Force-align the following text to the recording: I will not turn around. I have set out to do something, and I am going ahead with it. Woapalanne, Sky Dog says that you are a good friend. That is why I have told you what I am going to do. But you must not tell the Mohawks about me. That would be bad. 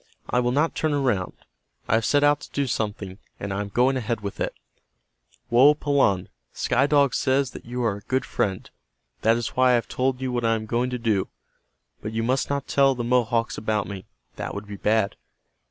I 0.27 0.39
will 0.39 0.51
not 0.51 0.73
turn 0.73 0.93
around. 0.95 1.33
I 1.87 1.93
have 1.93 2.05
set 2.05 2.23
out 2.23 2.39
to 2.39 2.51
do 2.51 2.65
something, 2.65 3.19
and 3.39 3.53
I 3.53 3.61
am 3.61 3.69
going 3.69 3.97
ahead 3.97 4.21
with 4.21 4.39
it. 4.39 4.55
Woapalanne, 5.51 6.29
Sky 6.53 6.87
Dog 6.87 7.13
says 7.13 7.51
that 7.51 7.65
you 7.65 7.83
are 7.83 7.97
a 7.97 8.01
good 8.01 8.25
friend. 8.25 8.67
That 9.21 9.37
is 9.37 9.49
why 9.49 9.69
I 9.69 9.75
have 9.75 9.87
told 9.87 10.19
you 10.19 10.31
what 10.31 10.43
I 10.43 10.55
am 10.55 10.65
going 10.65 10.89
to 10.89 10.97
do. 10.97 11.27
But 12.01 12.13
you 12.13 12.23
must 12.23 12.49
not 12.49 12.67
tell 12.67 12.95
the 12.95 13.03
Mohawks 13.03 13.59
about 13.59 13.85
me. 13.85 14.05
That 14.37 14.55
would 14.55 14.65
be 14.65 14.75
bad. 14.75 15.17